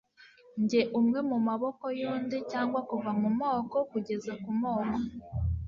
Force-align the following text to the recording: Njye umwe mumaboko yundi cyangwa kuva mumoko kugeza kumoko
Njye 0.61 0.81
umwe 0.99 1.19
mumaboko 1.29 1.83
yundi 1.99 2.37
cyangwa 2.51 2.79
kuva 2.89 3.09
mumoko 3.21 3.77
kugeza 3.91 4.31
kumoko 4.43 4.95